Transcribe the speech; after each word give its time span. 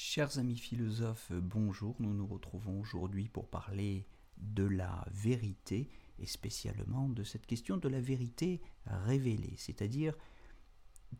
Chers 0.00 0.38
amis 0.38 0.56
philosophes, 0.56 1.32
bonjour, 1.32 1.96
nous 1.98 2.14
nous 2.14 2.26
retrouvons 2.28 2.80
aujourd'hui 2.80 3.26
pour 3.26 3.48
parler 3.48 4.06
de 4.36 4.62
la 4.62 5.04
vérité 5.10 5.90
et 6.20 6.26
spécialement 6.26 7.08
de 7.08 7.24
cette 7.24 7.46
question 7.46 7.78
de 7.78 7.88
la 7.88 8.00
vérité 8.00 8.60
révélée, 8.86 9.54
c'est-à-dire 9.56 10.14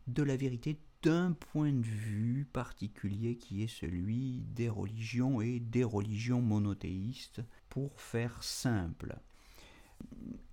de 0.07 0.23
la 0.23 0.37
vérité 0.37 0.79
d'un 1.01 1.33
point 1.33 1.73
de 1.73 1.85
vue 1.85 2.45
particulier 2.45 3.35
qui 3.35 3.63
est 3.63 3.67
celui 3.67 4.45
des 4.55 4.69
religions 4.69 5.41
et 5.41 5.59
des 5.59 5.83
religions 5.83 6.41
monothéistes, 6.41 7.41
pour 7.67 7.99
faire 7.99 8.41
simple. 8.41 9.19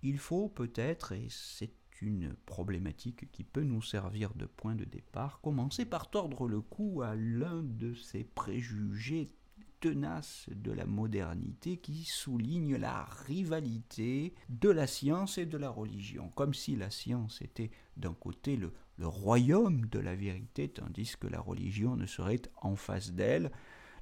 Il 0.03 0.19
faut 0.19 0.49
peut-être, 0.49 1.13
et 1.13 1.29
c'est 1.31 1.73
une 2.03 2.35
problématique 2.47 3.31
qui 3.33 3.45
peut 3.45 3.63
nous 3.63 3.83
servir 3.83 4.35
de 4.35 4.47
point 4.47 4.75
de 4.75 4.85
départ, 4.85 5.41
commencer 5.41 5.85
par 5.85 6.11
tordre 6.11 6.49
le 6.49 6.61
cou 6.61 7.03
à 7.03 7.15
l'un 7.15 7.63
de 7.63 7.95
ces 7.95 8.25
préjugés 8.25 9.31
tenaces 9.81 10.47
de 10.51 10.73
la 10.73 10.87
modernité 10.87 11.77
qui 11.77 12.05
souligne 12.05 12.77
la 12.77 13.05
rivalité 13.05 14.35
de 14.49 14.71
la 14.71 14.87
science 14.87 15.39
et 15.39 15.47
de 15.47 15.59
la 15.59 15.71
religion, 15.71 16.31
comme 16.35 16.55
si 16.55 16.77
la 16.77 16.91
science 16.91 17.43
était 17.43 17.71
d'un 17.97 18.15
côté 18.15 18.57
le, 18.57 18.73
le 18.99 19.07
royaume 19.07 19.87
de 19.87 19.99
la 19.99 20.15
vérité, 20.15 20.69
tandis 20.69 21.15
que 21.19 21.27
la 21.27 21.41
religion 21.41 21.97
ne 21.97 22.07
serait 22.07 22.43
en 22.57 22.77
face 22.77 23.13
d'elle 23.13 23.51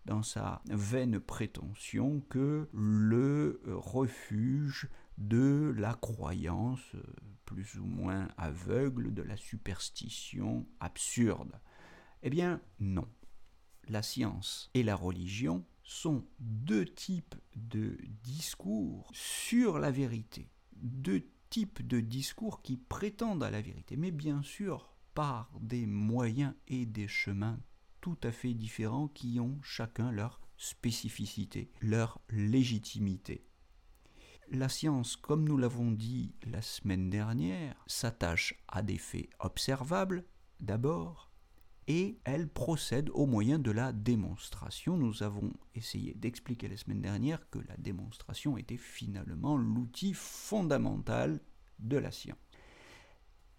dans 0.05 0.23
sa 0.23 0.61
vaine 0.67 1.19
prétention 1.19 2.23
que 2.29 2.69
le 2.73 3.61
refuge 3.67 4.89
de 5.19 5.73
la 5.77 5.95
croyance 5.95 6.95
euh, 6.95 7.03
plus 7.45 7.79
ou 7.79 7.85
moins 7.85 8.29
aveugle, 8.37 9.13
de 9.13 9.23
la 9.23 9.37
superstition 9.37 10.67
absurde. 10.81 11.61
Eh 12.23 12.31
bien 12.31 12.61
non. 12.81 13.09
La 13.89 14.03
science 14.03 14.71
et 14.73 14.83
la 14.83 14.97
religion 14.97 15.65
sont 15.83 16.25
deux 16.41 16.87
types 16.87 17.35
de 17.55 17.99
discours 18.23 19.11
sur 19.13 19.79
la 19.79 19.91
vérité, 19.91 20.49
deux 20.73 21.29
types 21.51 21.87
de 21.87 22.01
discours 22.01 22.63
qui 22.63 22.79
prétendent 22.79 23.45
à 23.45 23.51
la 23.51 23.61
vérité, 23.61 23.97
mais 23.97 24.11
bien 24.11 24.43
sûr 24.43 24.95
par 25.13 25.53
des 25.61 25.87
moyens 25.87 26.55
et 26.67 26.87
des 26.87 27.07
chemins 27.07 27.61
tout 28.01 28.19
à 28.23 28.33
fait 28.33 28.55
différents 28.55 29.09
qui 29.09 29.39
ont 29.41 29.59
chacun 29.63 30.11
leur 30.11 30.41
spécificité, 30.57 31.71
leur 31.81 32.21
légitimité. 32.29 33.47
La 34.51 34.69
science, 34.69 35.17
comme 35.17 35.49
nous 35.49 35.57
l'avons 35.57 35.91
dit 35.91 36.35
la 36.47 36.61
semaine 36.61 37.09
dernière, 37.09 37.83
s'attache 37.87 38.55
à 38.69 38.83
des 38.83 38.99
faits 38.99 39.31
observables 39.41 40.25
d'abord, 40.61 41.31
et 41.87 42.19
elle 42.25 42.49
procède 42.49 43.11
au 43.15 43.27
moyen 43.27 43.59
de 43.59 43.71
la 43.71 43.93
démonstration. 43.93 44.97
Nous 44.97 45.23
avons 45.23 45.53
essayé 45.75 46.15
d'expliquer 46.15 46.69
la 46.69 46.77
semaine 46.77 47.01
dernière 47.01 47.49
que 47.51 47.59
la 47.59 47.77
démonstration 47.79 48.57
était 48.59 48.77
finalement 48.77 49.57
l'outil 49.57 50.15
fondamental 50.15 51.41
de 51.79 51.97
la 51.97 52.11
science. 52.11 52.39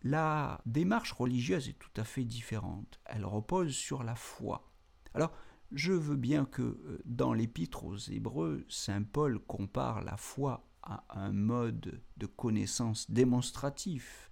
La 0.03 0.61
démarche 0.65 1.13
religieuse 1.13 1.67
est 1.67 1.79
tout 1.79 1.99
à 1.99 2.03
fait 2.03 2.25
différente. 2.25 2.99
Elle 3.05 3.25
repose 3.25 3.73
sur 3.73 4.03
la 4.03 4.15
foi. 4.15 4.71
Alors, 5.15 5.33
je 5.71 5.93
veux 5.93 6.15
bien 6.15 6.45
que 6.45 6.61
euh, 6.61 7.01
dans 7.05 7.33
l'épître 7.33 7.85
aux 7.85 7.97
Hébreux, 7.97 8.65
Saint 8.69 9.03
Paul 9.03 9.39
compare 9.39 10.03
la 10.03 10.15
foi 10.15 10.67
à 10.85 11.03
un 11.09 11.31
mode 11.31 12.01
de 12.17 12.25
connaissance 12.25 13.09
démonstratif. 13.09 14.31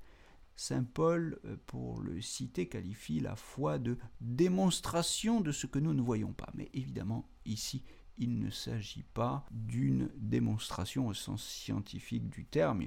Saint 0.55 0.83
Paul, 0.83 1.39
euh, 1.45 1.57
pour 1.65 1.99
le 2.01 2.21
citer, 2.21 2.67
qualifie 2.67 3.19
la 3.19 3.35
foi 3.35 3.79
de 3.79 3.97
démonstration 4.21 5.41
de 5.41 5.51
ce 5.51 5.65
que 5.65 5.79
nous 5.79 5.93
ne 5.93 6.01
voyons 6.01 6.33
pas. 6.33 6.49
Mais 6.53 6.69
évidemment, 6.73 7.27
ici, 7.45 7.83
il 8.17 8.39
ne 8.39 8.51
s'agit 8.51 9.03
pas 9.03 9.45
d'une 9.51 10.09
démonstration 10.15 11.07
au 11.07 11.13
sens 11.13 11.43
scientifique 11.43 12.29
du 12.29 12.45
terme. 12.45 12.83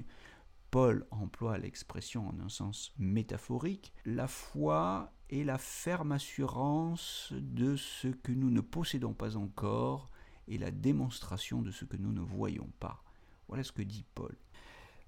Paul 0.71 1.05
emploie 1.11 1.57
l'expression 1.57 2.27
en 2.27 2.39
un 2.39 2.49
sens 2.49 2.93
métaphorique. 2.97 3.93
La 4.05 4.27
foi 4.27 5.13
est 5.29 5.43
la 5.43 5.57
ferme 5.57 6.13
assurance 6.13 7.33
de 7.33 7.75
ce 7.75 8.07
que 8.07 8.31
nous 8.31 8.49
ne 8.49 8.61
possédons 8.61 9.13
pas 9.13 9.35
encore 9.35 10.09
et 10.47 10.57
la 10.57 10.71
démonstration 10.71 11.61
de 11.61 11.71
ce 11.71 11.83
que 11.85 11.97
nous 11.97 12.13
ne 12.13 12.21
voyons 12.21 12.69
pas. 12.79 13.03
Voilà 13.47 13.63
ce 13.63 13.71
que 13.71 13.81
dit 13.81 14.05
Paul. 14.15 14.35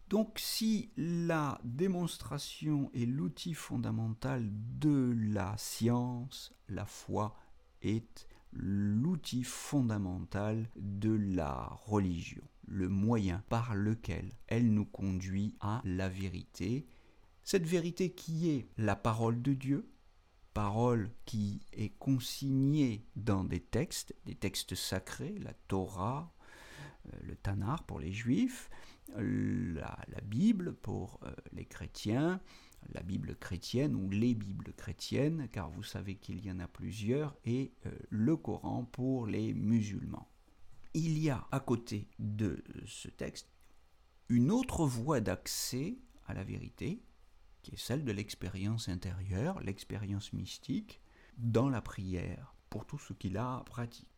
Donc 0.09 0.39
si 0.39 0.89
la 0.97 1.59
démonstration 1.63 2.89
est 2.95 3.05
l'outil 3.05 3.53
fondamental 3.53 4.49
de 4.79 5.15
la 5.31 5.55
science, 5.57 6.51
la 6.67 6.85
foi 6.85 7.35
est 7.83 8.27
l'outil 8.51 9.43
fondamental 9.43 10.67
de 10.75 11.11
la 11.11 11.77
religion, 11.85 12.43
le 12.67 12.89
moyen 12.89 13.43
par 13.49 13.75
lequel 13.75 14.31
elle 14.47 14.73
nous 14.73 14.85
conduit 14.85 15.55
à 15.59 15.81
la 15.85 16.09
vérité, 16.09 16.87
cette 17.43 17.67
vérité 17.67 18.11
qui 18.11 18.49
est 18.49 18.67
la 18.77 18.95
parole 18.95 19.41
de 19.43 19.53
Dieu, 19.53 19.91
parole 20.55 21.11
qui 21.25 21.61
est 21.73 21.97
consignée 21.99 23.05
dans 23.15 23.43
des 23.43 23.59
textes, 23.59 24.15
des 24.25 24.35
textes 24.35 24.75
sacrés, 24.75 25.37
la 25.39 25.53
Torah, 25.67 26.33
le 27.29 27.35
Tanakh 27.35 27.83
pour 27.85 27.99
les 27.99 28.11
juifs, 28.11 28.69
la, 29.15 30.21
Bible 30.23 30.73
pour 30.73 31.19
euh, 31.23 31.31
les 31.53 31.65
chrétiens, 31.65 32.41
la 32.91 33.01
Bible 33.01 33.35
chrétienne 33.35 33.95
ou 33.95 34.09
les 34.09 34.33
Bibles 34.35 34.73
chrétiennes, 34.73 35.47
car 35.51 35.69
vous 35.69 35.83
savez 35.83 36.15
qu'il 36.15 36.45
y 36.45 36.51
en 36.51 36.59
a 36.59 36.67
plusieurs, 36.67 37.35
et 37.45 37.73
euh, 37.85 37.91
le 38.09 38.35
Coran 38.35 38.85
pour 38.85 39.27
les 39.27 39.53
musulmans. 39.53 40.29
Il 40.93 41.17
y 41.19 41.29
a 41.29 41.47
à 41.51 41.59
côté 41.59 42.07
de 42.17 42.63
ce 42.85 43.09
texte 43.09 43.49
une 44.27 44.51
autre 44.51 44.85
voie 44.85 45.21
d'accès 45.21 45.97
à 46.25 46.33
la 46.33 46.43
vérité, 46.43 47.03
qui 47.61 47.73
est 47.73 47.79
celle 47.79 48.05
de 48.05 48.11
l'expérience 48.11 48.89
intérieure, 48.89 49.59
l'expérience 49.61 50.33
mystique, 50.33 51.01
dans 51.37 51.69
la 51.69 51.81
prière, 51.81 52.55
pour 52.69 52.85
tout 52.85 52.97
ce 52.97 53.13
qu'il 53.13 53.37
a 53.37 53.63
pratique 53.65 54.08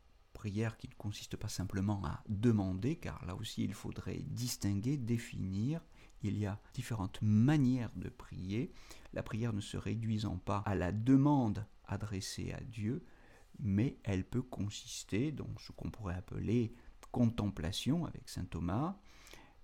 prière 0.42 0.76
qui 0.76 0.88
ne 0.88 0.96
consiste 0.96 1.38
pas 1.38 1.50
simplement 1.50 2.04
à 2.04 2.24
demander, 2.28 2.96
car 2.96 3.24
là 3.28 3.36
aussi 3.36 3.64
il 3.64 3.76
faudrait 3.76 4.24
distinguer, 4.26 4.98
définir. 4.98 5.82
Il 6.24 6.36
y 6.36 6.48
a 6.48 6.60
différentes 6.74 7.22
manières 7.22 7.92
de 7.96 8.10
prier, 8.10 8.74
la 9.14 9.22
prière 9.22 9.54
ne 9.54 9.62
se 9.62 9.78
réduisant 9.78 10.38
pas 10.38 10.64
à 10.66 10.74
la 10.74 10.92
demande 10.92 11.64
adressée 11.86 12.54
à 12.54 12.62
Dieu, 12.62 13.06
mais 13.60 14.00
elle 14.04 14.24
peut 14.24 14.42
consister 14.42 15.32
dans 15.32 15.54
ce 15.60 15.72
qu'on 15.74 15.92
pourrait 15.92 16.16
appeler 16.16 16.74
contemplation 17.12 18.06
avec 18.08 18.28
saint 18.28 18.46
Thomas, 18.46 18.98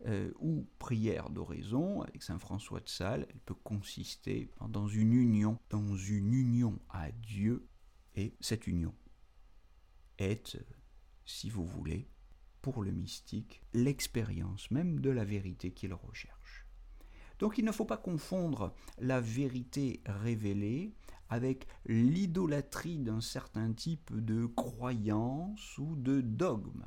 euh, 0.05 0.31
ou 0.37 0.67
prière 0.77 1.31
d'oraison 1.31 2.03
avec 2.03 2.21
saint 2.21 2.37
François 2.37 2.81
de 2.81 2.89
Sales, 2.89 3.25
elle 3.31 3.39
peut 3.39 3.55
consister 3.55 4.51
dans 4.69 4.87
une 4.87 5.13
union, 5.13 5.57
dans 5.71 5.95
une 5.95 6.33
union 6.35 6.77
à 6.89 7.09
Dieu, 7.11 7.67
et 8.15 8.35
cette 8.41 8.67
union 8.67 8.93
est, 10.19 10.57
si 11.27 11.49
vous 11.49 11.65
voulez, 11.65 12.07
pour 12.61 12.81
le 12.81 12.91
mystique, 12.91 13.61
l'expérience 13.73 14.71
même 14.71 14.99
de 14.99 15.11
la 15.11 15.23
vérité 15.23 15.71
qu'il 15.71 15.93
recherche. 15.93 16.65
Donc 17.39 17.57
il 17.57 17.65
ne 17.65 17.71
faut 17.71 17.85
pas 17.85 17.97
confondre 17.97 18.73
la 18.97 19.21
vérité 19.21 20.01
révélée 20.05 20.95
avec 21.29 21.67
l'idolâtrie 21.85 22.97
d'un 22.97 23.21
certain 23.21 23.73
type 23.73 24.11
de 24.15 24.45
croyance 24.45 25.77
ou 25.77 25.95
de 25.95 26.21
dogme. 26.21 26.85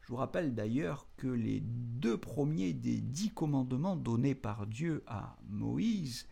Je 0.00 0.08
vous 0.08 0.16
rappelle 0.16 0.54
d'ailleurs 0.54 1.06
que 1.16 1.28
les 1.28 1.60
deux 1.60 2.16
premiers 2.16 2.72
des 2.72 3.00
dix 3.00 3.30
commandements 3.30 3.96
donnés 3.96 4.34
par 4.34 4.66
Dieu 4.66 5.02
à 5.06 5.36
Moïse 5.48 6.26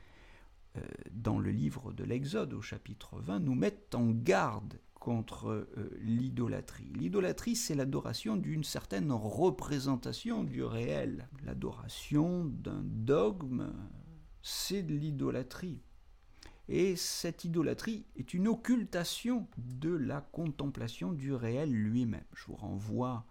euh, 0.77 0.81
dans 1.13 1.39
le 1.39 1.51
livre 1.51 1.93
de 1.93 2.05
l'Exode 2.05 2.55
au 2.55 2.63
chapitre 2.63 3.21
20 3.21 3.41
nous 3.41 3.55
mettent 3.55 3.95
en 3.95 4.11
garde 4.11 4.81
contre 5.09 5.49
euh, 5.49 5.91
l'idolâtrie. 6.03 6.93
L'idolâtrie, 6.95 7.57
c'est 7.57 7.75
l'adoration 7.75 8.37
d'une 8.37 8.63
certaine 8.63 9.11
représentation 9.11 10.45
du 10.45 10.63
réel. 10.63 11.31
L'adoration 11.47 12.45
d'un 12.45 12.83
dogme, 12.85 13.73
c'est 14.43 14.83
de 14.83 14.95
l'idolâtrie. 14.95 15.81
Et 16.69 16.95
cette 16.95 17.47
idolâtrie 17.47 18.05
est 18.17 18.35
une 18.35 18.49
occultation 18.49 19.49
de 19.57 19.89
la 19.89 20.21
contemplation 20.21 21.11
du 21.13 21.33
réel 21.33 21.73
lui-même. 21.73 22.27
Je 22.35 22.45
vous 22.49 22.57
renvoie 22.57 23.25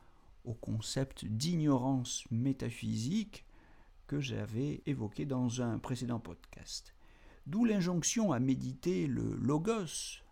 au 0.45 0.55
concept 0.55 1.25
d'ignorance 1.25 2.23
métaphysique 2.31 3.45
que 4.07 4.19
j'avais 4.19 4.81
évoqué 4.87 5.27
dans 5.27 5.61
un 5.61 5.77
précédent 5.77 6.19
podcast. 6.19 6.95
D'où 7.45 7.65
l'injonction 7.65 8.31
à 8.31 8.39
méditer 8.39 9.05
le 9.05 9.35
logos, 9.35 10.23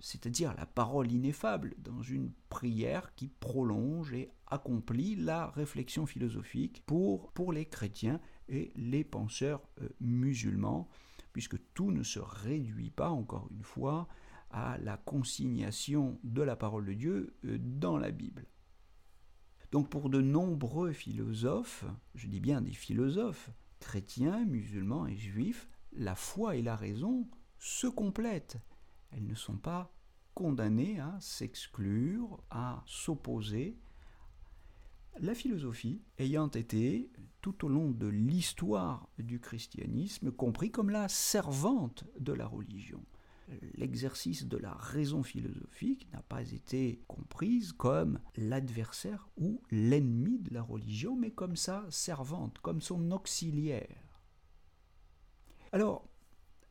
c'est-à-dire 0.00 0.54
la 0.54 0.66
parole 0.66 1.10
ineffable, 1.10 1.74
dans 1.78 2.02
une 2.02 2.30
prière 2.48 3.14
qui 3.14 3.28
prolonge 3.28 4.12
et 4.12 4.30
accomplit 4.46 5.16
la 5.16 5.48
réflexion 5.48 6.06
philosophique 6.06 6.82
pour, 6.86 7.32
pour 7.32 7.52
les 7.52 7.66
chrétiens 7.66 8.20
et 8.48 8.72
les 8.76 9.04
penseurs 9.04 9.62
euh, 9.80 9.88
musulmans, 10.00 10.88
puisque 11.32 11.56
tout 11.74 11.90
ne 11.90 12.02
se 12.02 12.18
réduit 12.18 12.90
pas, 12.90 13.10
encore 13.10 13.48
une 13.50 13.62
fois, 13.62 14.08
à 14.50 14.78
la 14.78 14.96
consignation 14.96 16.18
de 16.24 16.42
la 16.42 16.56
parole 16.56 16.86
de 16.86 16.94
Dieu 16.94 17.36
euh, 17.44 17.58
dans 17.60 17.98
la 17.98 18.10
Bible. 18.10 18.46
Donc 19.70 19.90
pour 19.90 20.08
de 20.08 20.22
nombreux 20.22 20.92
philosophes, 20.92 21.84
je 22.14 22.26
dis 22.26 22.40
bien 22.40 22.62
des 22.62 22.72
philosophes, 22.72 23.50
chrétiens, 23.80 24.44
musulmans 24.46 25.06
et 25.06 25.16
juifs, 25.16 25.68
la 25.92 26.14
foi 26.14 26.56
et 26.56 26.62
la 26.62 26.76
raison 26.76 27.28
se 27.58 27.86
complètent. 27.86 28.58
Elles 29.10 29.26
ne 29.26 29.34
sont 29.34 29.56
pas 29.56 29.92
condamnées 30.34 31.00
à 31.00 31.16
s'exclure, 31.20 32.42
à 32.50 32.82
s'opposer. 32.86 33.76
La 35.20 35.34
philosophie 35.34 36.02
ayant 36.18 36.48
été, 36.48 37.10
tout 37.40 37.64
au 37.64 37.68
long 37.68 37.90
de 37.90 38.06
l'histoire 38.06 39.08
du 39.18 39.40
christianisme, 39.40 40.30
compris 40.30 40.70
comme 40.70 40.90
la 40.90 41.08
servante 41.08 42.04
de 42.20 42.32
la 42.32 42.46
religion 42.46 43.02
l'exercice 43.76 44.46
de 44.46 44.56
la 44.56 44.74
raison 44.74 45.22
philosophique 45.22 46.08
n'a 46.12 46.22
pas 46.22 46.42
été 46.42 47.02
comprise 47.06 47.72
comme 47.72 48.20
l'adversaire 48.36 49.28
ou 49.36 49.60
l'ennemi 49.70 50.38
de 50.38 50.54
la 50.54 50.62
religion, 50.62 51.16
mais 51.16 51.30
comme 51.30 51.56
sa 51.56 51.84
servante, 51.90 52.58
comme 52.58 52.80
son 52.80 53.10
auxiliaire. 53.10 54.02
Alors, 55.72 56.07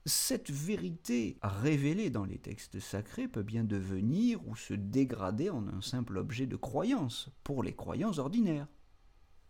cette 0.07 0.49
vérité 0.49 1.37
révélée 1.43 2.09
dans 2.09 2.23
les 2.23 2.37
textes 2.37 2.79
sacrés 2.79 3.27
peut 3.27 3.43
bien 3.43 3.65
devenir 3.65 4.45
ou 4.47 4.55
se 4.55 4.73
dégrader 4.73 5.49
en 5.49 5.67
un 5.67 5.81
simple 5.81 6.17
objet 6.17 6.45
de 6.45 6.55
croyance 6.55 7.29
pour 7.43 7.61
les 7.61 7.73
croyants 7.73 8.17
ordinaires, 8.17 8.67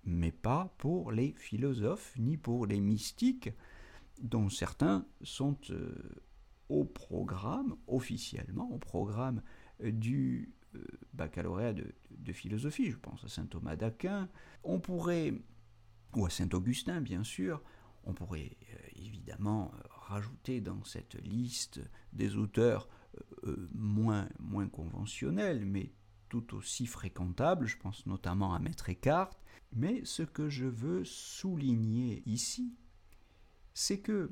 mais 0.04 0.32
pas 0.32 0.74
pour 0.80 1.12
les 1.12 1.36
philosophes 1.38 2.14
ni 2.18 2.38
pour 2.38 2.66
les 2.66 2.80
mystiques 2.80 3.52
dont 4.20 4.50
certains 4.50 5.06
sont 5.22 5.60
euh, 5.70 5.94
au 6.70 6.86
programme, 6.86 7.76
officiellement, 7.86 8.72
au 8.72 8.80
programme 8.80 9.44
euh, 9.84 9.92
du 9.92 10.56
euh, 10.76 10.84
baccalauréat 11.14 11.74
de, 11.74 12.34
philosophie, 12.34 12.90
je 12.92 12.98
pense 12.98 13.24
à 13.24 13.28
saint 13.28 13.46
Thomas 13.46 13.76
d'Aquin, 13.76 14.28
on 14.64 14.80
pourrait, 14.80 15.34
ou 16.16 16.26
à 16.26 16.30
saint 16.32 16.50
Augustin 16.52 17.00
bien 17.00 17.24
sûr, 17.24 17.62
on 18.04 18.14
pourrait 18.14 18.58
évidemment 18.96 19.72
rajouter 20.08 20.62
dans 20.62 20.84
cette 20.84 21.16
liste 21.24 21.82
des 22.14 22.36
auteurs 22.36 22.88
moins, 23.74 24.30
moins 24.40 24.68
conventionnels, 24.68 25.66
mais 25.66 25.92
tout 26.30 26.56
aussi 26.56 26.86
fréquentables, 26.86 27.68
je 27.68 27.78
pense 27.78 28.06
notamment 28.06 28.54
à 28.54 28.60
Maître 28.60 28.90
Eckhart, 28.90 29.32
mais 29.74 30.04
ce 30.06 30.24
que 30.24 30.50
je 30.50 30.66
veux 30.66 31.04
souligner 31.06 32.24
ici, 32.26 32.76
c'est 33.74 34.00
que 34.00 34.32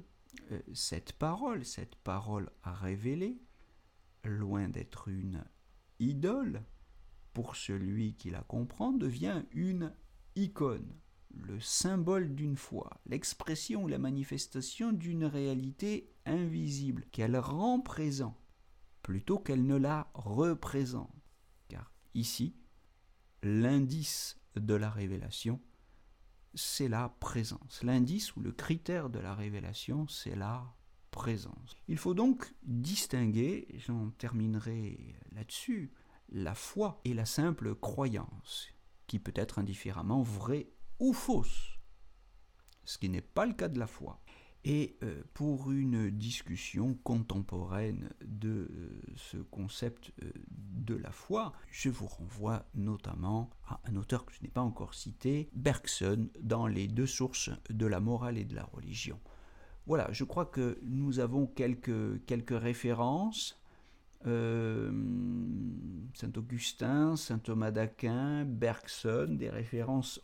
euh, 0.52 0.60
cette 0.74 1.14
parole, 1.14 1.66
cette 1.66 1.96
parole 1.96 2.50
à 2.64 2.74
révéler, 2.74 3.40
loin 4.24 4.70
d'être 4.70 5.08
une 5.08 5.46
idole, 6.00 6.64
pour 7.34 7.56
celui 7.56 8.16
qui 8.16 8.30
la 8.30 8.42
comprend, 8.42 8.92
devient 8.92 9.44
une 9.52 9.94
icône, 10.36 10.96
le 11.42 11.60
symbole 11.60 12.34
d'une 12.36 12.58
foi, 12.58 13.02
l'expression 13.06 13.84
ou 13.84 13.88
la 13.88 13.98
manifestation 13.98 14.92
d'une 14.92 15.26
réalité 15.26 16.12
invisible 16.26 17.06
qu'elle 17.12 17.38
rend 17.38 17.80
présent, 17.80 18.38
plutôt 19.02 19.40
qu'elle 19.40 19.66
ne 19.66 19.76
la 19.76 20.10
représente. 20.14 21.12
Car 21.68 21.92
ici, 22.14 22.56
l'indice 23.44 24.40
de 24.56 24.74
la 24.74 24.90
révélation, 24.90 25.60
c'est 26.54 26.88
la 26.88 27.10
présence. 27.20 27.84
L'indice 27.84 28.36
ou 28.36 28.40
le 28.40 28.52
critère 28.52 29.10
de 29.10 29.20
la 29.20 29.36
révélation, 29.36 30.08
c'est 30.08 30.36
la 30.36 30.74
présence. 31.12 31.76
Il 31.88 31.98
faut 31.98 32.14
donc 32.14 32.54
distinguer, 32.64 33.68
j'en 33.86 34.10
terminerai 34.12 35.16
là-dessus, 35.32 35.92
la 36.30 36.56
foi 36.56 37.00
et 37.06 37.14
la 37.14 37.26
simple 37.26 37.76
croyance, 37.76 38.70
qui 39.08 39.20
peut 39.20 39.34
être 39.36 39.60
indifféremment 39.60 40.22
vraie 40.22 40.68
ou 41.00 41.14
fausse, 41.14 41.78
ce 42.84 42.98
qui 42.98 43.10
n'est 43.10 43.22
pas 43.22 43.46
le 43.46 43.54
cas 43.54 43.68
de 43.68 43.80
la 43.80 43.88
foi. 43.88 44.22
Et 44.68 44.98
euh, 45.04 45.22
pour 45.36 45.72
une 45.72 46.10
discussion 46.10 46.96
contemporaine 47.04 48.10
de 48.26 48.50
euh, 48.50 49.00
ce 49.16 49.38
concept 49.38 50.12
euh, 50.24 50.32
de 50.50 50.96
la 50.96 51.12
foi, 51.12 51.54
je 51.70 51.90
vous 51.90 52.08
renvoie 52.08 52.66
notamment 52.74 53.52
à 53.68 53.80
un 53.86 53.96
auteur 53.96 54.26
que 54.26 54.34
je 54.34 54.42
n'ai 54.42 54.50
pas 54.50 54.62
encore 54.62 54.96
cité, 54.96 55.52
Bergson, 55.54 56.30
dans 56.42 56.66
les 56.66 56.88
deux 56.88 57.06
sources 57.06 57.52
de 57.70 57.86
la 57.86 58.00
morale 58.00 58.40
et 58.40 58.44
de 58.44 58.56
la 58.56 58.64
religion. 58.64 59.20
Voilà, 59.86 60.12
je 60.12 60.24
crois 60.24 60.48
que 60.48 60.80
nous 60.82 61.20
avons 61.20 61.46
quelques, 61.46 62.26
quelques 62.26 62.60
références. 62.60 63.62
Saint 64.24 64.90
Augustin, 66.36 67.16
Saint 67.16 67.38
Thomas 67.38 67.70
d'Aquin, 67.70 68.44
Bergson, 68.44 69.28
des 69.38 69.52
références 69.52 70.20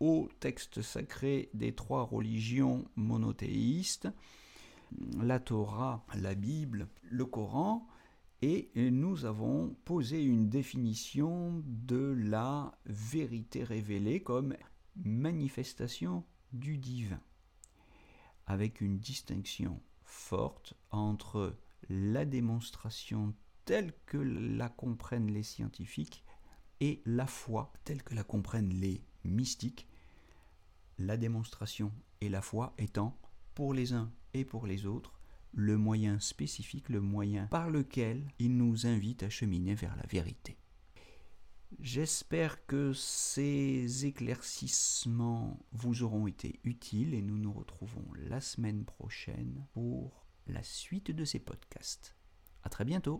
au 0.00 0.28
texte 0.40 0.82
sacré 0.82 1.50
des 1.54 1.74
trois 1.74 2.04
religions 2.04 2.84
monothéistes, 2.96 4.08
la 5.20 5.40
Torah, 5.40 6.04
la 6.14 6.34
Bible, 6.34 6.88
le 7.02 7.24
Coran, 7.24 7.86
et 8.42 8.70
nous 8.74 9.24
avons 9.24 9.74
posé 9.84 10.22
une 10.22 10.48
définition 10.48 11.62
de 11.64 12.14
la 12.18 12.72
vérité 12.84 13.64
révélée 13.64 14.20
comme 14.20 14.54
manifestation 14.96 16.24
du 16.52 16.78
divin, 16.78 17.20
avec 18.46 18.80
une 18.80 18.98
distinction 18.98 19.80
forte 20.04 20.74
entre 20.90 21.56
la 21.88 22.24
démonstration 22.24 23.34
telle 23.64 23.92
que 24.06 24.18
la 24.18 24.68
comprennent 24.68 25.32
les 25.32 25.42
scientifiques 25.42 26.24
et 26.80 27.02
la 27.06 27.26
foi 27.26 27.72
telle 27.84 28.02
que 28.02 28.14
la 28.14 28.22
comprennent 28.22 28.74
les 28.74 29.02
mystique, 29.26 29.86
la 30.98 31.16
démonstration 31.16 31.92
et 32.20 32.28
la 32.28 32.42
foi 32.42 32.74
étant, 32.78 33.18
pour 33.54 33.74
les 33.74 33.92
uns 33.92 34.10
et 34.34 34.44
pour 34.44 34.66
les 34.66 34.86
autres, 34.86 35.18
le 35.52 35.76
moyen 35.76 36.20
spécifique, 36.20 36.88
le 36.88 37.00
moyen 37.00 37.46
par 37.46 37.70
lequel 37.70 38.28
il 38.38 38.56
nous 38.56 38.86
invite 38.86 39.22
à 39.22 39.30
cheminer 39.30 39.74
vers 39.74 39.96
la 39.96 40.06
vérité. 40.06 40.58
J'espère 41.80 42.64
que 42.66 42.92
ces 42.92 44.06
éclaircissements 44.06 45.58
vous 45.72 46.02
auront 46.02 46.26
été 46.26 46.60
utiles 46.64 47.14
et 47.14 47.22
nous 47.22 47.38
nous 47.38 47.52
retrouvons 47.52 48.04
la 48.28 48.40
semaine 48.40 48.84
prochaine 48.84 49.66
pour 49.72 50.26
la 50.46 50.62
suite 50.62 51.10
de 51.10 51.24
ces 51.24 51.40
podcasts. 51.40 52.14
À 52.62 52.68
très 52.68 52.84
bientôt! 52.84 53.14